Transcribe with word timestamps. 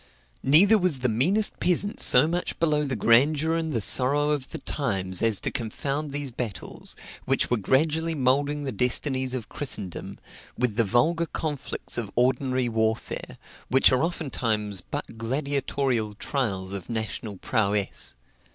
Neither 0.41 0.79
was 0.79 1.01
the 1.01 1.09
meanest 1.09 1.59
peasant 1.59 1.99
so 1.99 2.27
much 2.27 2.57
below 2.57 2.85
the 2.85 2.95
grandeur 2.95 3.53
and 3.53 3.71
the 3.71 3.81
sorrow 3.81 4.31
of 4.31 4.49
the 4.49 4.57
times 4.57 5.21
as 5.21 5.39
to 5.41 5.51
confound 5.51 6.09
these 6.09 6.31
battles, 6.31 6.95
which 7.25 7.51
were 7.51 7.57
gradually 7.57 8.15
moulding 8.15 8.63
the 8.63 8.71
destinies 8.71 9.35
of 9.35 9.47
Christendom, 9.47 10.17
with 10.57 10.75
the 10.75 10.83
vulgar 10.83 11.27
conflicts 11.27 11.99
of 11.99 12.09
ordinary 12.15 12.67
warfare, 12.67 13.37
which 13.69 13.91
are 13.91 14.01
oftentimes 14.03 14.81
but 14.81 15.19
gladiatorial 15.19 16.15
trials 16.15 16.73
of 16.73 16.89
national 16.89 17.37
prowess. 17.37 18.15